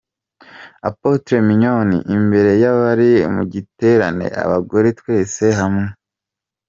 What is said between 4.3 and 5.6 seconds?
'Abagore twese